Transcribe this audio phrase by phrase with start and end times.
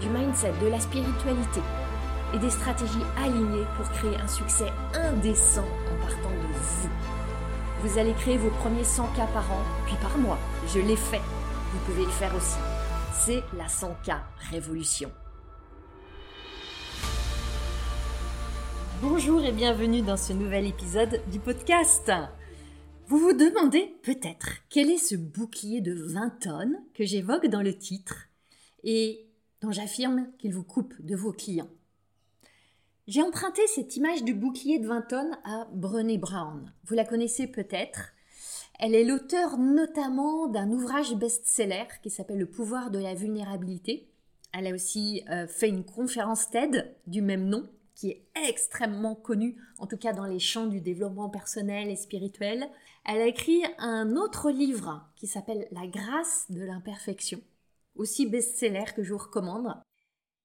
[0.00, 1.60] du mindset, de la spiritualité
[2.34, 6.88] et des stratégies alignées pour créer un succès indécent en partant de vous.
[7.82, 10.38] Vous allez créer vos premiers 100 k par an, puis par mois.
[10.74, 11.20] Je l'ai fait.
[11.72, 12.58] Vous pouvez le faire aussi.
[13.12, 14.18] C'est la 100K
[14.50, 15.10] Révolution.
[19.02, 22.10] Bonjour et bienvenue dans ce nouvel épisode du podcast.
[23.08, 27.76] Vous vous demandez peut-être quel est ce bouclier de 20 tonnes que j'évoque dans le
[27.76, 28.28] titre
[28.84, 29.25] et
[29.60, 31.70] dont j'affirme qu'il vous coupe de vos clients.
[33.06, 36.72] J'ai emprunté cette image du bouclier de 20 tonnes à Brené Brown.
[36.84, 38.12] Vous la connaissez peut-être.
[38.80, 44.10] Elle est l'auteur notamment d'un ouvrage best-seller qui s'appelle Le pouvoir de la vulnérabilité.
[44.52, 49.56] Elle a aussi euh, fait une conférence TED du même nom qui est extrêmement connue,
[49.78, 52.68] en tout cas dans les champs du développement personnel et spirituel.
[53.04, 57.40] Elle a écrit un autre livre qui s'appelle La grâce de l'imperfection,
[57.96, 59.74] aussi best-seller que je vous recommande.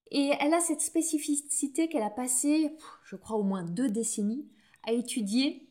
[0.10, 4.48] Et elle a cette spécificité qu'elle a passé, je crois, au moins deux décennies
[4.84, 5.68] à étudier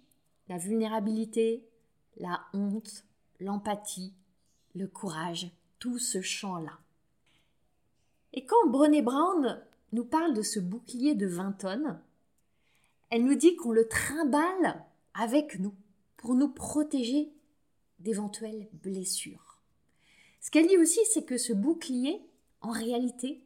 [0.48, 1.66] la vulnérabilité,
[2.16, 3.04] la honte,
[3.38, 4.14] l'empathie,
[4.74, 6.78] le courage, tout ce champ-là.
[8.32, 9.60] Et quand Brené Brown
[9.92, 12.00] nous parle de ce bouclier de 20 tonnes,
[13.10, 15.74] elle nous dit qu'on le trimballe avec nous
[16.16, 17.32] pour nous protéger
[17.98, 19.49] d'éventuelles blessures.
[20.40, 22.20] Ce qu'elle dit aussi, c'est que ce bouclier,
[22.60, 23.44] en réalité,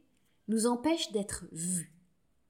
[0.49, 1.93] nous empêche d'être vus,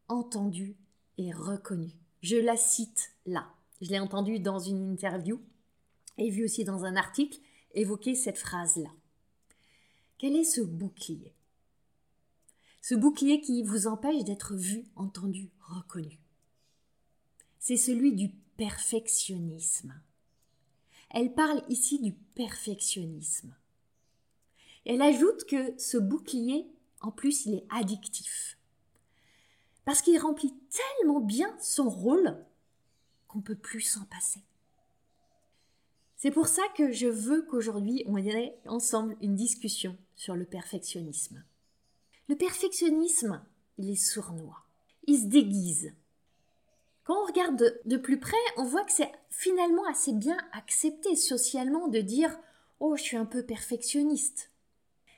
[0.08, 0.76] entendus
[1.18, 1.94] et reconnus.
[2.22, 3.50] Je la cite là.
[3.80, 5.40] Je l'ai entendue dans une interview
[6.18, 7.38] et vu aussi dans un article
[7.72, 8.90] évoquer cette phrase-là.
[10.18, 11.34] Quel est ce bouclier?
[12.80, 16.20] Ce bouclier qui vous empêche d'être vu, entendu, reconnu.
[17.58, 19.94] C'est celui du perfectionnisme.
[21.10, 23.54] Elle parle ici du perfectionnisme.
[24.86, 26.66] Elle ajoute que ce bouclier,
[27.00, 28.58] en plus, il est addictif.
[29.84, 32.36] Parce qu'il remplit tellement bien son rôle
[33.28, 34.40] qu'on ne peut plus s'en passer.
[36.16, 41.44] C'est pour ça que je veux qu'aujourd'hui on ait ensemble une discussion sur le perfectionnisme.
[42.28, 43.42] Le perfectionnisme,
[43.76, 44.64] il est sournois.
[45.06, 45.92] Il se déguise.
[47.02, 51.88] Quand on regarde de plus près, on voit que c'est finalement assez bien accepté socialement
[51.88, 52.34] de dire
[52.80, 54.50] Oh, je suis un peu perfectionniste.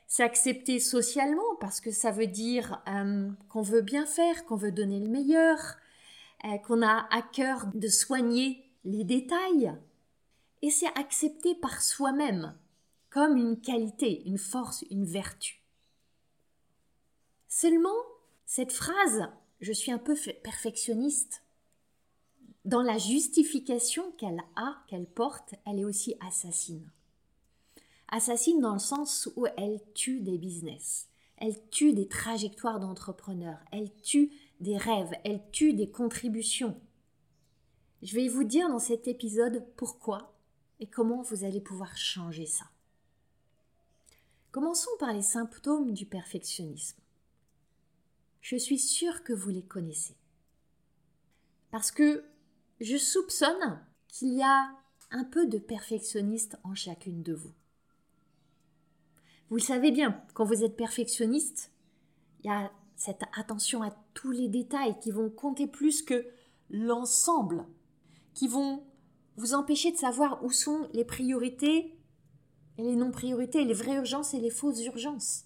[0.07, 4.71] C'est accepté socialement parce que ça veut dire euh, qu'on veut bien faire, qu'on veut
[4.71, 5.59] donner le meilleur,
[6.45, 9.73] euh, qu'on a à cœur de soigner les détails.
[10.61, 12.55] Et c'est accepté par soi-même
[13.09, 15.61] comme une qualité, une force, une vertu.
[17.47, 17.97] Seulement,
[18.45, 19.27] cette phrase,
[19.59, 21.43] je suis un peu perfectionniste,
[22.65, 26.91] dans la justification qu'elle a, qu'elle porte, elle est aussi assassine.
[28.09, 33.93] Assassine dans le sens où elle tue des business, elle tue des trajectoires d'entrepreneurs, elle
[34.01, 36.79] tue des rêves, elle tue des contributions.
[38.01, 40.37] Je vais vous dire dans cet épisode pourquoi
[40.79, 42.65] et comment vous allez pouvoir changer ça.
[44.51, 46.99] Commençons par les symptômes du perfectionnisme.
[48.41, 50.15] Je suis sûre que vous les connaissez.
[51.69, 52.23] Parce que
[52.79, 54.71] je soupçonne qu'il y a
[55.11, 57.53] un peu de perfectionniste en chacune de vous.
[59.49, 61.71] Vous le savez bien, quand vous êtes perfectionniste,
[62.39, 66.27] il y a cette attention à tous les détails qui vont compter plus que
[66.69, 67.65] l'ensemble,
[68.33, 68.83] qui vont
[69.37, 71.97] vous empêcher de savoir où sont les priorités
[72.77, 75.45] et les non-priorités, les vraies urgences et les fausses urgences.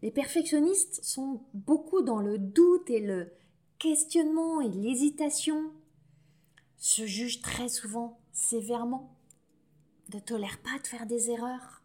[0.00, 3.32] Les perfectionnistes sont beaucoup dans le doute et le
[3.78, 5.72] questionnement et l'hésitation,
[6.76, 9.16] se jugent très souvent sévèrement,
[10.14, 11.77] ne tolèrent pas de faire des erreurs.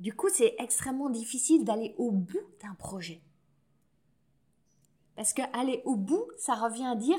[0.00, 3.22] Du coup, c'est extrêmement difficile d'aller au bout d'un projet.
[5.14, 7.18] Parce que aller au bout, ça revient à dire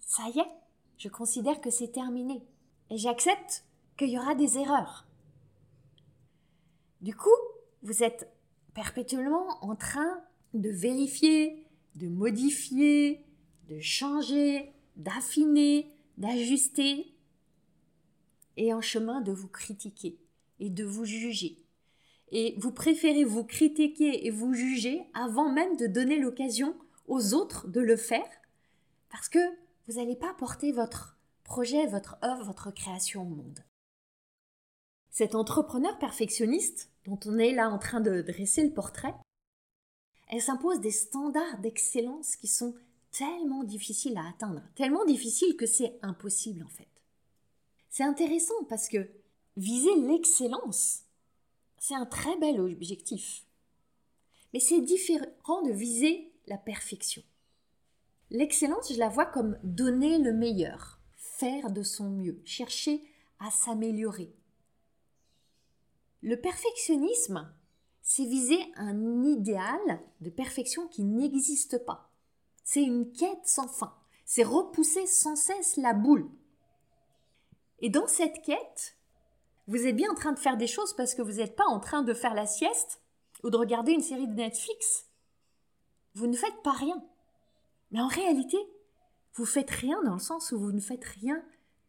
[0.00, 0.50] ça y est,
[0.96, 2.42] je considère que c'est terminé
[2.90, 3.64] et j'accepte
[3.96, 5.06] qu'il y aura des erreurs.
[7.00, 7.28] Du coup,
[7.82, 8.30] vous êtes
[8.72, 10.22] perpétuellement en train
[10.54, 11.66] de vérifier,
[11.96, 13.24] de modifier,
[13.68, 17.14] de changer, d'affiner, d'ajuster,
[18.56, 20.18] et en chemin de vous critiquer
[20.60, 21.63] et de vous juger,
[22.34, 26.76] et vous préférez vous critiquer et vous juger avant même de donner l'occasion
[27.06, 28.28] aux autres de le faire?
[29.08, 29.38] Parce que
[29.86, 33.60] vous n'allez pas porter votre projet, votre œuvre, votre création au monde.
[35.10, 39.14] Cet entrepreneur perfectionniste dont on est là en train de dresser le portrait,
[40.28, 42.74] elle s'impose des standards d'excellence qui sont
[43.12, 46.88] tellement difficiles à atteindre, tellement difficiles que c'est impossible en fait.
[47.90, 49.08] C'est intéressant parce que
[49.56, 51.04] viser l'excellence,
[51.86, 53.44] c'est un très bel objectif.
[54.54, 57.22] Mais c'est différent de viser la perfection.
[58.30, 63.02] L'excellence, je la vois comme donner le meilleur, faire de son mieux, chercher
[63.38, 64.34] à s'améliorer.
[66.22, 67.52] Le perfectionnisme,
[68.00, 72.10] c'est viser un idéal de perfection qui n'existe pas.
[72.62, 73.94] C'est une quête sans fin.
[74.24, 76.30] C'est repousser sans cesse la boule.
[77.80, 78.96] Et dans cette quête,
[79.66, 81.80] vous êtes bien en train de faire des choses parce que vous n'êtes pas en
[81.80, 83.00] train de faire la sieste
[83.42, 85.06] ou de regarder une série de Netflix.
[86.14, 87.02] Vous ne faites pas rien.
[87.90, 88.58] Mais en réalité,
[89.34, 91.42] vous faites rien dans le sens où vous ne faites rien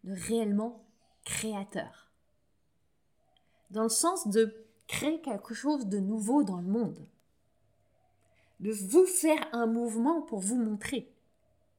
[0.03, 0.85] de réellement
[1.25, 2.11] créateur.
[3.71, 7.07] Dans le sens de créer quelque chose de nouveau dans le monde.
[8.61, 11.11] De vous faire un mouvement pour vous montrer.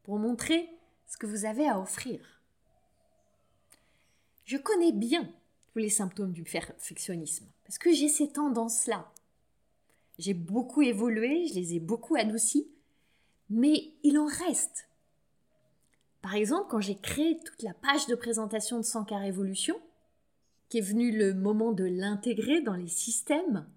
[0.03, 0.69] Pour montrer
[1.07, 2.43] ce que vous avez à offrir.
[4.45, 5.33] Je connais bien
[5.77, 9.13] tous les symptômes du perfectionnisme, parce que j'ai ces tendances-là.
[10.19, 12.67] J'ai beaucoup évolué, je les ai beaucoup adoucies,
[13.51, 14.89] mais il en reste.
[16.23, 19.79] Par exemple, quand j'ai créé toute la page de présentation de 100 Révolution,
[20.71, 23.69] qui est venu le moment de l'intégrer dans les systèmes,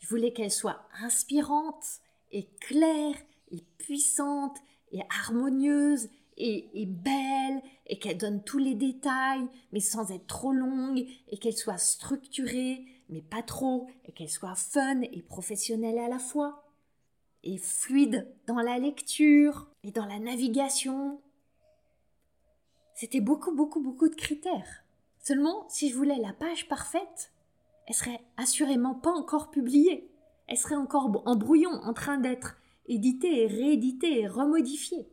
[0.00, 2.02] je voulais qu'elle soit inspirante
[2.32, 3.14] et claire
[3.50, 4.58] et puissante
[4.92, 11.06] et harmonieuse et, belle et qu'elle donne tous les détails, mais sans être trop longue,
[11.28, 16.18] et qu'elle soit structurée, mais pas trop, et qu'elle soit fun et professionnelle à la
[16.18, 16.64] fois,
[17.42, 21.20] et fluide dans la lecture et dans la navigation.
[22.94, 24.84] C'était beaucoup, beaucoup, beaucoup de critères.
[25.18, 27.32] Seulement, si je voulais la page parfaite,
[27.86, 30.10] elle serait assurément pas encore publiée.
[30.46, 32.56] Elle serait encore en brouillon, en train d'être
[32.86, 35.08] éditée et rééditée et remodifiée.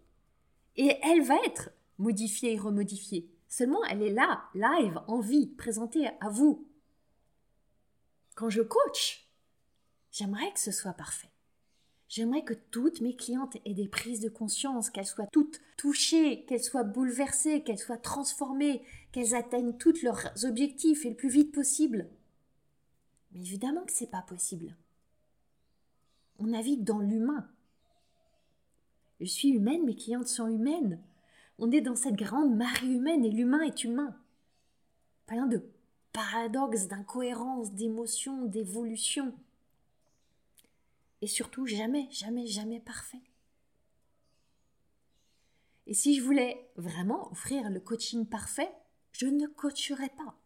[0.78, 3.30] Et elle va être modifiée et remodifiée.
[3.48, 6.68] Seulement, elle est là, live, en vie, présentée à vous.
[8.36, 9.28] Quand je coach,
[10.12, 11.32] j'aimerais que ce soit parfait.
[12.10, 16.64] J'aimerais que toutes mes clientes aient des prises de conscience, qu'elles soient toutes touchées, qu'elles
[16.64, 18.82] soient bouleversées, qu'elles soient transformées,
[19.12, 22.10] qu'elles atteignent tous leurs objectifs et le plus vite possible.
[23.32, 24.76] Mais évidemment que c'est pas possible.
[26.40, 27.50] On navigue dans l'humain.
[29.20, 31.02] Je suis humaine, mes clientes sont humaines.
[31.60, 34.16] On est dans cette grande marée humaine et l'humain est humain.
[35.26, 35.64] Plein de
[36.14, 39.34] paradoxes, d'incohérences, d'émotions, d'évolution.
[41.22, 43.22] Et surtout, jamais, jamais, jamais parfait.
[45.88, 48.72] Et si je voulais vraiment offrir le coaching parfait,
[49.14, 50.38] je ne coacherais pas.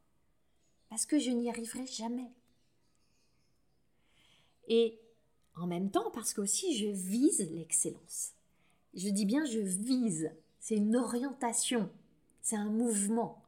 [0.90, 2.32] Parce que je n'y arriverai jamais.
[4.68, 5.00] Et
[5.56, 8.34] en même temps, parce que aussi je vise l'excellence.
[8.94, 10.32] Je dis bien je vise.
[10.60, 11.90] C'est une orientation.
[12.42, 13.44] C'est un mouvement.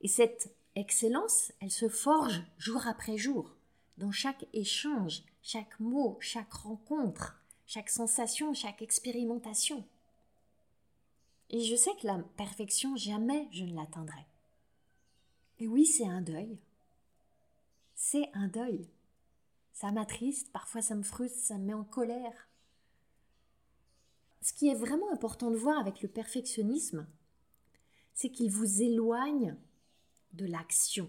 [0.00, 3.56] Et cette excellence, elle se forge jour après jour,
[3.98, 9.84] dans chaque échange, chaque mot, chaque rencontre, chaque sensation, chaque expérimentation.
[11.50, 14.26] Et je sais que la perfection, jamais je ne l'atteindrai.
[15.58, 16.58] Et oui, c'est un deuil.
[17.94, 18.88] C'est un deuil.
[19.72, 22.48] Ça m'attriste, parfois ça me frustre, ça me met en colère
[24.44, 27.06] ce qui est vraiment important de voir avec le perfectionnisme,
[28.12, 29.56] c'est qu'il vous éloigne
[30.34, 31.08] de l'action,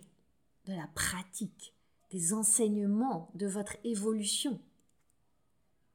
[0.64, 1.76] de la pratique,
[2.12, 4.62] des enseignements, de votre évolution.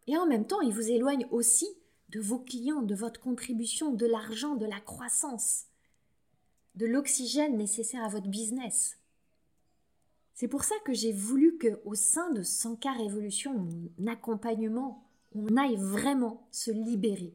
[0.07, 1.67] Et en même temps, il vous éloigne aussi
[2.11, 5.65] de vos clients, de votre contribution, de l'argent, de la croissance,
[6.75, 8.99] de l'oxygène nécessaire à votre business.
[10.35, 15.57] C'est pour ça que j'ai voulu que, au sein de 100K Révolution, mon accompagnement, on
[15.57, 17.35] aille vraiment se libérer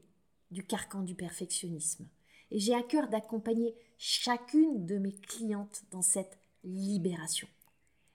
[0.50, 2.08] du carcan du perfectionnisme.
[2.50, 7.48] Et j'ai à cœur d'accompagner chacune de mes clientes dans cette libération.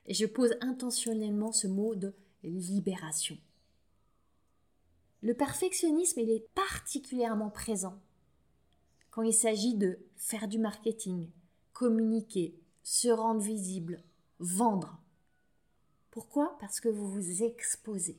[0.06, 3.38] Et je pose intentionnellement ce mot de libération.
[5.20, 7.98] Le perfectionnisme, il est particulièrement présent
[9.10, 11.28] quand il s'agit de faire du marketing,
[11.74, 14.02] communiquer, se rendre visible,
[14.38, 14.98] vendre.
[16.10, 16.56] Pourquoi?
[16.60, 18.18] Parce que vous vous exposez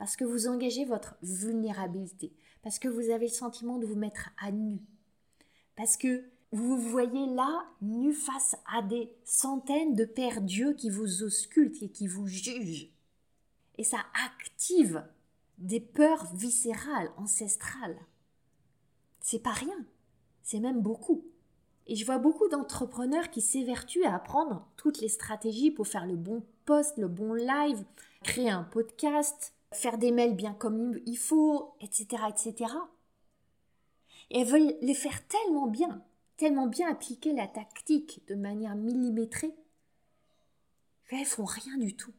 [0.00, 4.30] parce que vous engagez votre vulnérabilité, parce que vous avez le sentiment de vous mettre
[4.38, 4.80] à nu,
[5.76, 10.88] parce que vous vous voyez là, nu face à des centaines de pères dieux qui
[10.88, 12.88] vous auscultent et qui vous jugent.
[13.76, 15.04] Et ça active
[15.58, 17.98] des peurs viscérales, ancestrales.
[19.20, 19.84] C'est pas rien,
[20.42, 21.26] c'est même beaucoup.
[21.86, 26.16] Et je vois beaucoup d'entrepreneurs qui s'évertuent à apprendre toutes les stratégies pour faire le
[26.16, 27.84] bon post, le bon live,
[28.22, 32.72] créer un podcast, faire des mails bien comme il faut, etc., etc.
[34.30, 36.04] Et elles veulent les faire tellement bien,
[36.36, 39.54] tellement bien appliquer la tactique de manière millimétrée,
[41.08, 42.14] qu'elles font rien du tout.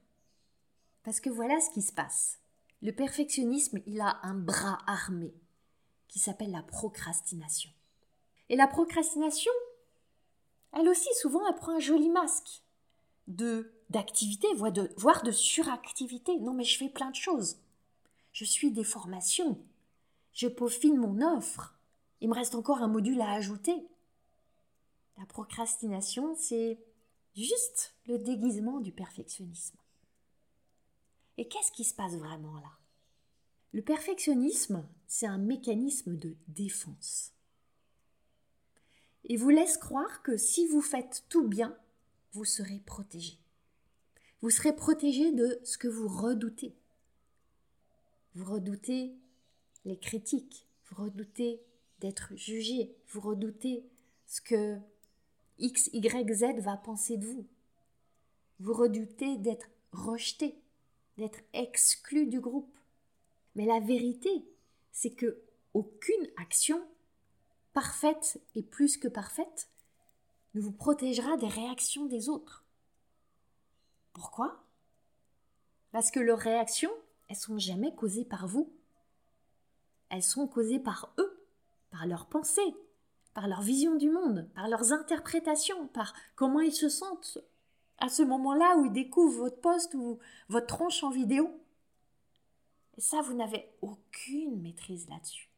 [1.03, 2.39] Parce que voilà ce qui se passe.
[2.81, 5.33] Le perfectionnisme, il a un bras armé
[6.07, 7.71] qui s'appelle la procrastination.
[8.49, 9.51] Et la procrastination,
[10.73, 12.63] elle aussi souvent elle prend un joli masque
[13.27, 16.39] de d'activité, voire de, voire de suractivité.
[16.39, 17.57] Non mais je fais plein de choses.
[18.31, 19.61] Je suis des formations.
[20.33, 21.77] Je peaufine mon offre.
[22.21, 23.75] Il me reste encore un module à ajouter.
[25.17, 26.79] La procrastination, c'est
[27.35, 29.77] juste le déguisement du perfectionnisme.
[31.37, 32.71] Et qu'est-ce qui se passe vraiment là?
[33.73, 37.33] Le perfectionnisme, c'est un mécanisme de défense.
[39.25, 41.77] Il vous laisse croire que si vous faites tout bien,
[42.33, 43.37] vous serez protégé.
[44.41, 46.75] Vous serez protégé de ce que vous redoutez.
[48.33, 49.13] Vous redoutez
[49.85, 51.61] les critiques, vous redoutez
[51.99, 53.85] d'être jugé, vous redoutez
[54.25, 54.77] ce que
[55.59, 57.47] X, Y, Z va penser de vous.
[58.59, 60.55] Vous redoutez d'être rejeté,
[61.17, 62.75] d'être exclu du groupe.
[63.55, 64.29] Mais la vérité,
[64.91, 65.41] c'est que
[65.73, 66.81] aucune action,
[67.73, 69.69] parfaite et plus que parfaite,
[70.53, 72.65] ne vous protégera des réactions des autres.
[74.13, 74.63] Pourquoi?
[75.91, 76.91] Parce que leurs réactions,
[77.29, 78.71] elles sont jamais causées par vous.
[80.09, 81.45] Elles sont causées par eux,
[81.89, 82.75] par leurs pensées,
[83.33, 87.39] par leur vision du monde, par leurs interprétations, par comment ils se sentent
[87.97, 91.49] à ce moment-là où ils découvrent votre poste ou votre tronche en vidéo.
[92.97, 95.49] Et ça, vous n'avez aucune maîtrise là-dessus.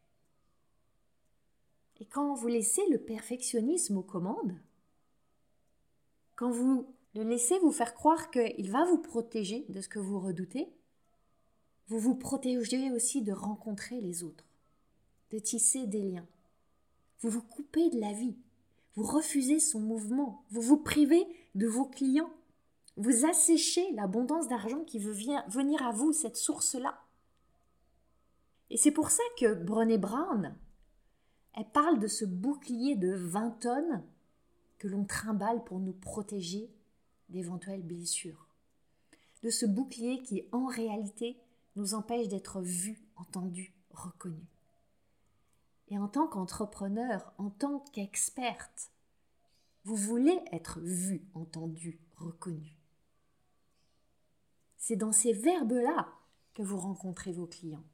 [1.99, 4.55] Et quand vous laissez le perfectionnisme aux commandes,
[6.43, 10.19] quand vous le laissez vous faire croire qu'il va vous protéger de ce que vous
[10.19, 10.67] redoutez,
[11.87, 14.43] vous vous protégez aussi de rencontrer les autres,
[15.31, 16.27] de tisser des liens.
[17.21, 18.35] Vous vous coupez de la vie,
[18.95, 22.33] vous refusez son mouvement, vous vous privez de vos clients,
[22.97, 25.13] vous asséchez l'abondance d'argent qui veut
[25.47, 26.99] venir à vous, cette source-là.
[28.69, 30.53] Et c'est pour ça que Brené Brown,
[31.53, 34.03] elle parle de ce bouclier de 20 tonnes
[34.83, 36.69] que l'on trimballe pour nous protéger
[37.29, 38.49] d'éventuelles blessures.
[39.41, 41.37] De ce bouclier qui, en réalité,
[41.77, 44.43] nous empêche d'être vus, entendus, reconnus.
[45.87, 48.91] Et en tant qu'entrepreneur, en tant qu'experte,
[49.85, 52.77] vous voulez être vu, entendu, reconnu.
[54.75, 56.09] C'est dans ces verbes-là
[56.53, 57.85] que vous rencontrez vos clients.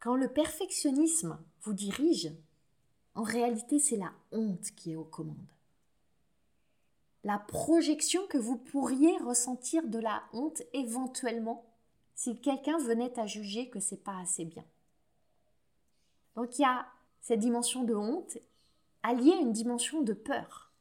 [0.00, 2.32] Quand le perfectionnisme vous dirige,
[3.14, 5.36] en réalité c'est la honte qui est aux commandes.
[7.22, 11.66] La projection que vous pourriez ressentir de la honte éventuellement
[12.14, 14.64] si quelqu'un venait à juger que c'est pas assez bien.
[16.34, 16.86] Donc il y a
[17.20, 18.38] cette dimension de honte
[19.02, 20.72] alliée à une dimension de peur.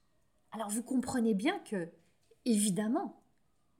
[0.51, 1.89] Alors vous comprenez bien que,
[2.45, 3.21] évidemment,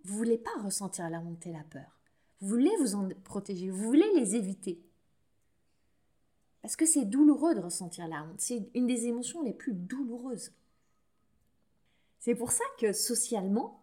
[0.03, 1.99] vous voulez pas ressentir la honte et la peur.
[2.41, 4.81] Vous voulez vous en protéger, vous voulez les éviter.
[6.61, 8.41] Parce que c'est douloureux de ressentir la honte.
[8.41, 10.51] C'est une des émotions les plus douloureuses.
[12.19, 13.81] C'est pour ça que socialement,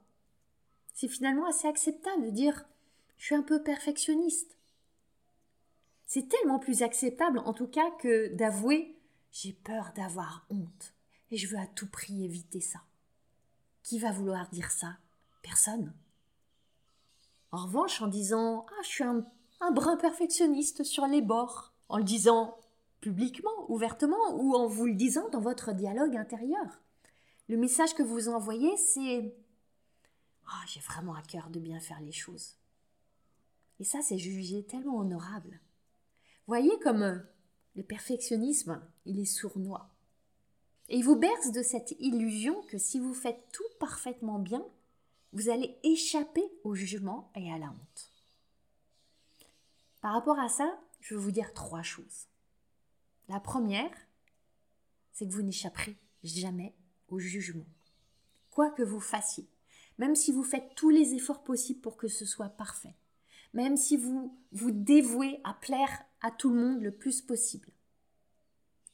[0.92, 2.66] c'est finalement assez acceptable de dire
[3.16, 4.56] je suis un peu perfectionniste.
[6.04, 8.96] C'est tellement plus acceptable en tout cas que d'avouer
[9.32, 10.94] j'ai peur d'avoir honte
[11.30, 12.80] et je veux à tout prix éviter ça.
[13.82, 14.96] Qui va vouloir dire ça?
[15.42, 15.92] Personne.
[17.52, 19.26] En revanche, en disant Ah, je suis un,
[19.60, 22.58] un brin perfectionniste sur les bords, en le disant
[23.00, 26.80] publiquement, ouvertement, ou en vous le disant dans votre dialogue intérieur,
[27.48, 29.34] le message que vous envoyez, c'est
[30.46, 32.56] Ah, j'ai vraiment à cœur de bien faire les choses.
[33.78, 35.60] Et ça, c'est jugé tellement honorable.
[36.46, 37.18] Voyez comme euh,
[37.74, 39.90] le perfectionnisme, il est sournois.
[40.88, 44.64] Et il vous berce de cette illusion que si vous faites tout parfaitement bien,
[45.32, 48.12] vous allez échapper au jugement et à la honte.
[50.00, 52.28] Par rapport à ça, je vais vous dire trois choses.
[53.28, 53.90] La première,
[55.12, 56.74] c'est que vous n'échapperez jamais
[57.08, 57.66] au jugement.
[58.50, 59.48] Quoi que vous fassiez,
[59.98, 62.94] même si vous faites tous les efforts possibles pour que ce soit parfait,
[63.52, 67.68] même si vous vous dévouez à plaire à tout le monde le plus possible.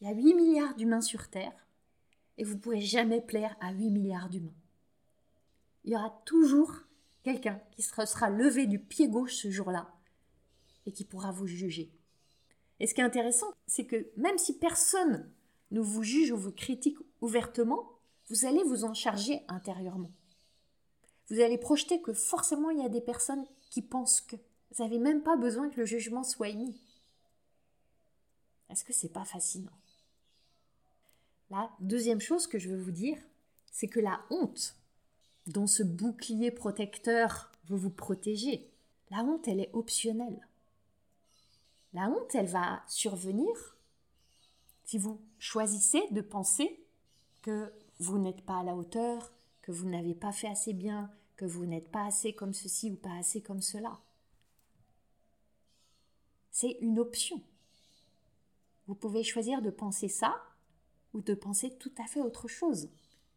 [0.01, 1.67] Il y a 8 milliards d'humains sur Terre,
[2.39, 4.55] et vous ne pourrez jamais plaire à 8 milliards d'humains.
[5.85, 6.73] Il y aura toujours
[7.23, 9.93] quelqu'un qui se sera levé du pied gauche ce jour-là
[10.87, 11.93] et qui pourra vous juger.
[12.83, 15.31] Et ce qui est intéressant, c'est que même si personne
[15.71, 17.89] ne vous juge ou vous critique ouvertement,
[18.29, 20.11] vous allez vous en charger intérieurement.
[21.29, 24.99] Vous allez projeter que forcément il y a des personnes qui pensent que vous n'avez
[24.99, 26.75] même pas besoin que le jugement soit émis.
[28.69, 29.79] Est-ce que c'est pas fascinant?
[31.51, 33.19] La deuxième chose que je veux vous dire,
[33.71, 34.75] c'est que la honte
[35.47, 38.69] dont ce bouclier protecteur veut vous protéger,
[39.12, 40.49] la honte, elle est optionnelle.
[41.93, 43.77] La honte, elle va survenir
[44.85, 46.85] si vous choisissez de penser
[47.43, 49.33] que vous n'êtes pas à la hauteur,
[49.63, 52.97] que vous n'avez pas fait assez bien, que vous n'êtes pas assez comme ceci ou
[52.97, 54.01] pas assez comme cela.
[56.51, 57.43] C'est une option.
[58.87, 60.43] Vous pouvez choisir de penser ça
[61.15, 62.91] ou de penser tout à fait autre chose,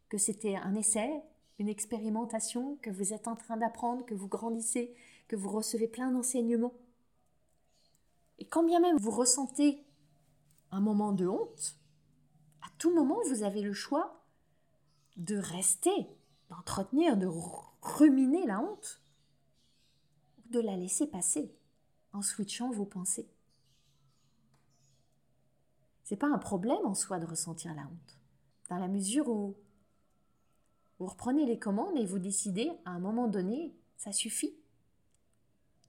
[0.09, 1.09] que c'était un essai,
[1.59, 4.93] une expérimentation, que vous êtes en train d'apprendre, que vous grandissez,
[5.27, 6.73] que vous recevez plein d'enseignements.
[8.39, 9.85] Et quand bien même vous ressentez
[10.71, 11.77] un moment de honte,
[12.61, 14.21] à tout moment vous avez le choix
[15.17, 16.09] de rester,
[16.49, 17.29] d'entretenir, de
[17.81, 19.01] ruminer la honte,
[20.37, 21.55] ou de la laisser passer
[22.11, 23.29] en switchant vos pensées.
[26.03, 28.19] C'est pas un problème en soi de ressentir la honte,
[28.69, 29.55] dans la mesure où
[30.99, 34.55] vous reprenez les commandes et vous décidez à un moment donné, ça suffit.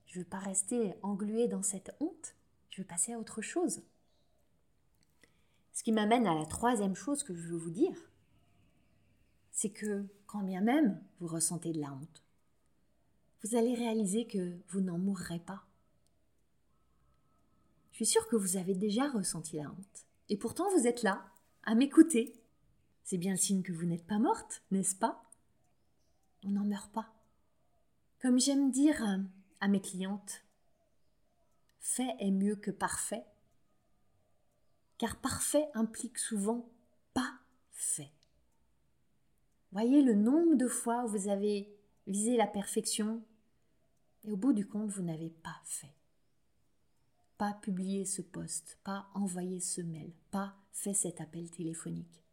[0.07, 2.36] Je ne veux pas rester englué dans cette honte,
[2.76, 3.80] je veux passer à autre chose.
[5.73, 7.97] Ce qui m'amène à la troisième chose que je veux vous dire,
[9.50, 12.23] c'est que quand bien même vous ressentez de la honte,
[13.42, 15.64] vous allez réaliser que vous n'en mourrez pas.
[17.92, 20.06] Je suis sûre que vous avez déjà ressenti la honte.
[20.28, 21.25] Et pourtant, vous êtes là,
[21.62, 22.35] à m'écouter.
[23.04, 25.25] C'est bien signe que vous n'êtes pas morte, n'est-ce pas?
[26.45, 27.14] On n'en meurt pas.
[28.21, 29.02] Comme j'aime dire
[29.60, 30.46] à mes clientes,
[31.87, 33.25] fait est mieux que parfait,
[34.99, 36.69] car parfait implique souvent
[37.15, 37.39] pas
[37.71, 38.11] fait.
[39.71, 41.73] Voyez le nombre de fois où vous avez
[42.07, 43.23] visé la perfection
[44.25, 45.95] et au bout du compte, vous n'avez pas fait.
[47.39, 52.25] Pas publié ce poste, pas envoyé ce mail, pas fait cet appel téléphonique.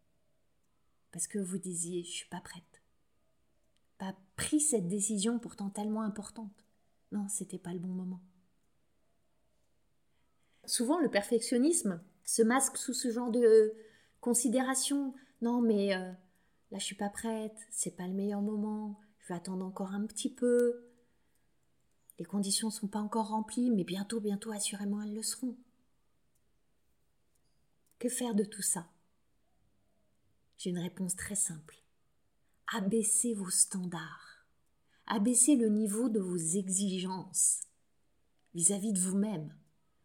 [1.12, 2.82] Parce que vous disiez, je suis pas prête.
[4.00, 6.66] Pas pris cette décision pourtant tellement importante.
[7.12, 8.22] Non, c'était pas le bon moment.
[10.66, 13.74] Souvent, le perfectionnisme se masque sous ce genre de
[14.22, 15.14] considération.
[15.42, 16.12] Non, mais euh,
[16.72, 20.06] là je suis pas prête, c'est pas le meilleur moment, je vais attendre encore un
[20.06, 20.86] petit peu.
[22.20, 25.58] Les conditions sont pas encore remplies, mais bientôt, bientôt, assurément, elles le seront.
[28.00, 28.88] Que faire de tout ça?
[30.58, 31.76] J'ai une réponse très simple.
[32.74, 34.46] Abaissez vos standards.
[35.08, 37.62] Abaissez le niveau de vos exigences
[38.54, 39.54] vis-à-vis de vous-même.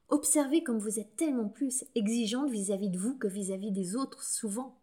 [0.08, 3.94] Observez comme vous êtes tellement plus exigeante vis-à-vis de vous que vis à -vis des
[3.94, 4.78] autres souvent.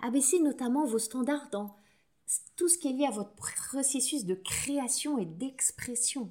[0.00, 1.76] Abaissez notamment vos standards dans
[2.56, 6.30] tout ce qui est lié à votre processus de création et d'expression.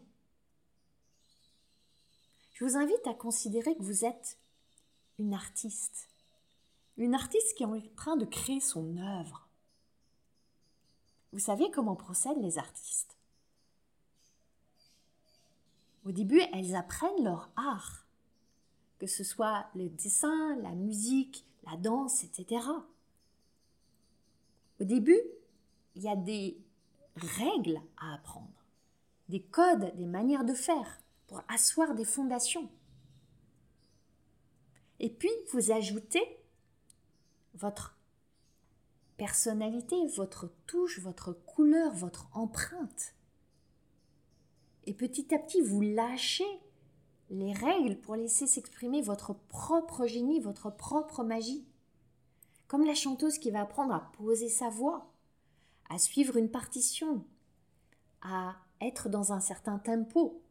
[2.53, 4.37] Je vous invite à considérer que vous êtes
[5.19, 6.09] une artiste.
[6.97, 9.47] Une artiste qui est en train de créer son œuvre.
[11.33, 13.16] Vous savez comment procèdent les artistes
[16.07, 18.05] Au début, elles apprennent leur art,
[18.97, 22.65] que ce soit le dessin, la musique, la danse, etc.
[24.79, 25.19] Au début,
[25.95, 26.57] il y a des
[27.17, 28.65] règles à apprendre,
[29.27, 32.69] des codes, des manières de faire pour asseoir des fondations.
[35.01, 36.23] Et puis, vous ajoutez
[37.53, 37.97] votre
[39.17, 43.16] personnalité, votre touche, votre couleur, votre empreinte.
[44.87, 46.47] Et petit à petit, vous lâchez
[47.29, 51.67] les règles pour laisser s'exprimer votre propre génie, votre propre magie.
[52.69, 55.13] Comme la chanteuse qui va apprendre à poser sa voix,
[55.89, 57.25] à suivre une partition,
[58.21, 60.41] à être dans un certain tempo,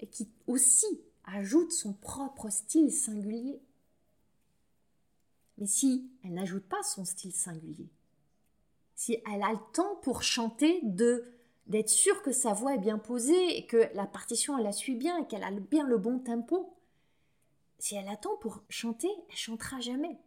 [0.00, 3.58] et qui aussi ajoute son propre style singulier.
[5.56, 7.88] Mais si elle n'ajoute pas son style singulier,
[8.94, 11.24] si elle a le temps pour chanter de
[11.66, 14.94] d'être sûre que sa voix est bien posée et que la partition elle la suit
[14.96, 16.76] bien et qu'elle a bien le bon tempo,
[17.78, 20.18] si elle attend pour chanter, elle chantera jamais.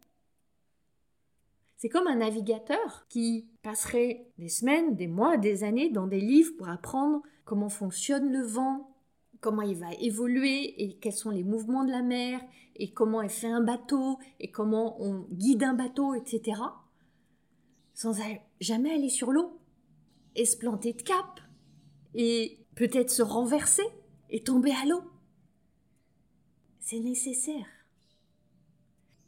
[1.76, 6.52] C'est comme un navigateur qui passerait des semaines, des mois, des années dans des livres
[6.56, 8.94] pour apprendre comment fonctionne le vent,
[9.40, 12.40] comment il va évoluer et quels sont les mouvements de la mer
[12.76, 16.60] et comment est fait un bateau et comment on guide un bateau, etc.
[17.94, 18.12] Sans
[18.60, 19.55] jamais aller sur l'eau
[20.36, 21.40] et se planter de cap
[22.14, 23.86] et peut-être se renverser
[24.30, 25.02] et tomber à l'eau.
[26.78, 27.66] C'est nécessaire.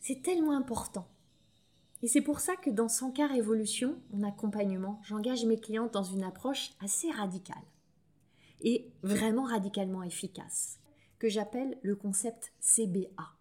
[0.00, 1.08] C'est tellement important.
[2.02, 6.22] Et c'est pour ça que dans 100 Révolution, mon accompagnement, j'engage mes clients dans une
[6.22, 7.56] approche assez radicale
[8.60, 10.78] et vraiment radicalement efficace,
[11.18, 13.34] que j'appelle le concept CBA.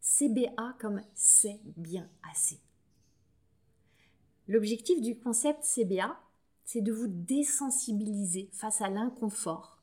[0.00, 2.58] CBA comme c'est bien assez.
[4.52, 6.20] L'objectif du concept CBA,
[6.66, 9.82] c'est de vous désensibiliser face à l'inconfort.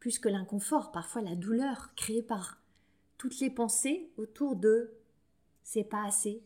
[0.00, 2.60] Plus que l'inconfort, parfois la douleur créée par
[3.16, 4.92] toutes les pensées autour de
[5.62, 6.42] c'est pas assez,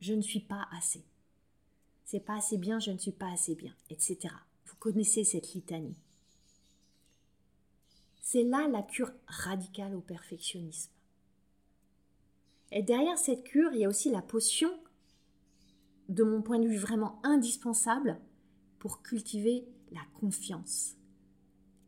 [0.00, 1.02] je ne suis pas assez,
[2.04, 4.34] c'est pas assez bien, je ne suis pas assez bien, etc.
[4.66, 5.96] Vous connaissez cette litanie.
[8.20, 10.90] C'est là la cure radicale au perfectionnisme.
[12.70, 14.78] Et derrière cette cure, il y a aussi la potion,
[16.12, 18.20] de mon point de vue vraiment indispensable,
[18.78, 20.96] pour cultiver la confiance.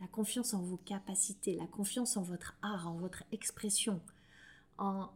[0.00, 4.00] La confiance en vos capacités, la confiance en votre art, en votre expression,
[4.78, 5.08] en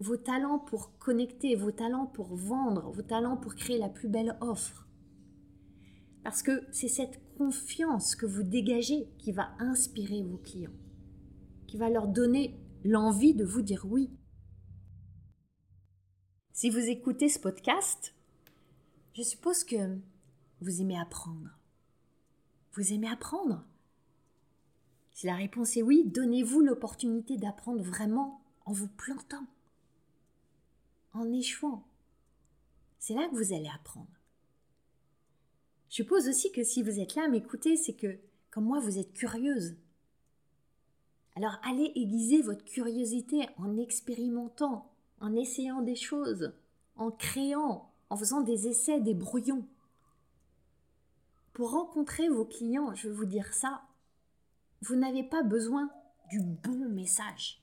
[0.00, 4.36] vos talents pour connecter, vos talents pour vendre, vos talents pour créer la plus belle
[4.42, 4.86] offre.
[6.24, 10.76] Parce que c'est cette confiance que vous dégagez qui va inspirer vos clients,
[11.66, 14.10] qui va leur donner l'envie de vous dire oui.
[16.52, 18.14] Si vous écoutez ce podcast,
[19.18, 19.98] je suppose que
[20.60, 21.50] vous aimez apprendre.
[22.74, 23.64] Vous aimez apprendre?
[25.10, 29.44] Si la réponse est oui, donnez-vous l'opportunité d'apprendre vraiment en vous plantant,
[31.14, 31.84] en échouant.
[33.00, 34.06] C'est là que vous allez apprendre.
[35.88, 38.20] Je suppose aussi que si vous êtes là à m'écouter, c'est que,
[38.52, 39.74] comme moi, vous êtes curieuse.
[41.34, 46.52] Alors allez aiguiser votre curiosité en expérimentant, en essayant des choses,
[46.94, 49.66] en créant, en faisant des essais, des brouillons.
[51.52, 53.82] Pour rencontrer vos clients, je vais vous dire ça,
[54.82, 55.90] vous n'avez pas besoin
[56.30, 57.62] du bon message.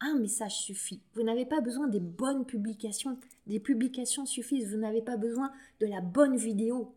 [0.00, 1.00] Un message suffit.
[1.14, 3.18] Vous n'avez pas besoin des bonnes publications.
[3.46, 4.68] Des publications suffisent.
[4.70, 6.94] Vous n'avez pas besoin de la bonne vidéo.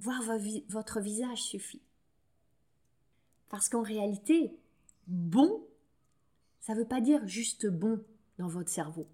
[0.00, 0.22] Voir
[0.68, 1.82] votre visage suffit.
[3.48, 4.56] Parce qu'en réalité,
[5.06, 5.64] bon,
[6.60, 8.02] ça ne veut pas dire juste bon
[8.38, 9.06] dans votre cerveau.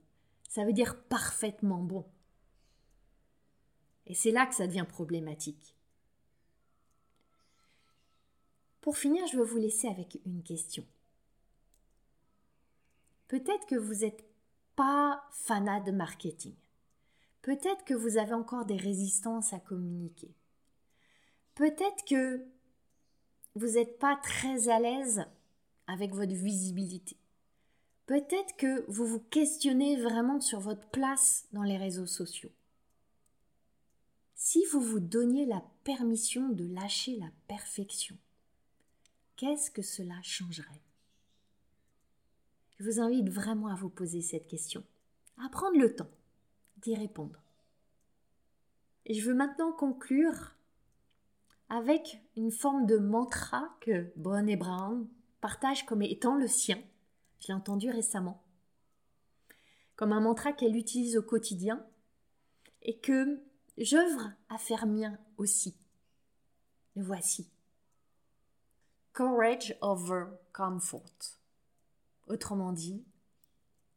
[0.49, 2.05] Ça veut dire parfaitement bon.
[4.06, 5.74] Et c'est là que ça devient problématique.
[8.80, 10.86] Pour finir, je veux vous laisser avec une question.
[13.26, 14.24] Peut-être que vous n'êtes
[14.76, 16.54] pas fanat de marketing.
[17.42, 20.32] Peut-être que vous avez encore des résistances à communiquer.
[21.56, 22.46] Peut-être que
[23.56, 25.24] vous n'êtes pas très à l'aise
[25.86, 27.16] avec votre visibilité.
[28.06, 32.52] Peut-être que vous vous questionnez vraiment sur votre place dans les réseaux sociaux.
[34.38, 38.18] Si vous vous donniez la permission de lâcher la perfection,
[39.37, 40.83] qu'est-ce que cela changerait?
[42.79, 44.85] Je vous invite vraiment à vous poser cette question,
[45.42, 46.11] à prendre le temps
[46.83, 47.40] d'y répondre.
[49.07, 50.55] Et je veux maintenant conclure
[51.70, 55.09] avec une forme de mantra que Brené Brown
[55.40, 56.79] partage comme étant le sien.
[57.40, 58.44] Je l'ai entendu récemment.
[59.96, 61.83] Comme un mantra qu'elle utilise au quotidien
[62.83, 63.40] et que
[63.84, 65.76] j'œuvre à faire mien aussi.
[66.94, 67.50] Le voici.
[69.12, 71.38] Courage over comfort.
[72.26, 73.04] Autrement dit,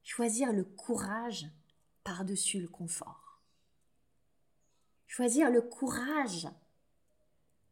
[0.04, 1.48] choisir le courage
[2.04, 3.42] par-dessus le confort.
[5.08, 6.48] Choisir le courage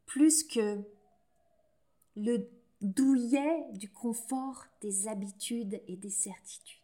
[0.05, 0.83] plus que
[2.15, 2.49] le
[2.81, 6.81] douillet du confort des habitudes et des certitudes.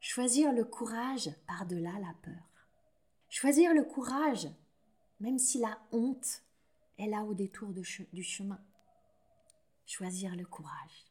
[0.00, 2.47] Choisir le courage par-delà la peur.
[3.28, 4.48] Choisir le courage,
[5.20, 6.42] même si la honte
[6.98, 8.60] est là au détour du chemin.
[9.86, 11.06] Choisir le courage.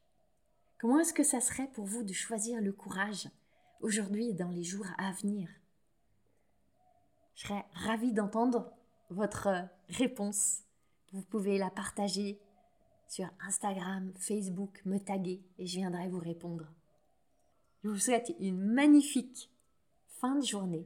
[0.79, 3.29] Comment est-ce que ça serait pour vous de choisir le courage
[3.81, 5.49] aujourd'hui et dans les jours à venir?
[7.35, 8.71] Je serais ravie d'entendre
[9.09, 10.63] votre réponse
[11.13, 12.39] vous pouvez la partager
[13.07, 16.67] sur Instagram, Facebook, me taguer et je viendrai vous répondre.
[17.83, 19.49] Je vous souhaite une magnifique
[20.07, 20.85] fin de journée